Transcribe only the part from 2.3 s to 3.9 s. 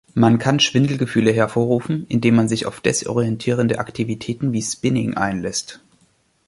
man sich auf desorientierende